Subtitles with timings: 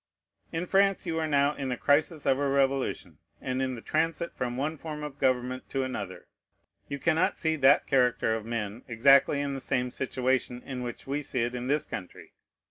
[0.51, 4.33] In France you are now in the crisis of a revolution, and in the transit
[4.35, 6.25] from one form of government to another:
[6.89, 11.21] you cannot see that character of men exactly in the same situation in which we
[11.21, 12.33] see it in this country.